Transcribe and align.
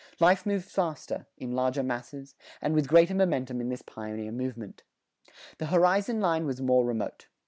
Life 0.19 0.47
moved 0.47 0.65
faster, 0.65 1.27
in 1.37 1.51
larger 1.51 1.83
masses, 1.83 2.33
and 2.59 2.73
with 2.73 2.87
greater 2.87 3.13
momentum 3.13 3.61
in 3.61 3.69
this 3.69 3.83
pioneer 3.83 4.31
movement. 4.31 4.81
The 5.59 5.67
horizon 5.67 6.19
line 6.19 6.47
was 6.47 6.59
more 6.59 6.85
remote. 6.85 7.27